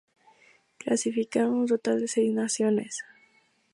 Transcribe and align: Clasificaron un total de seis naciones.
Clasificaron 0.79 1.53
un 1.53 1.67
total 1.67 2.01
de 2.01 2.07
seis 2.07 2.33
naciones. 2.33 3.03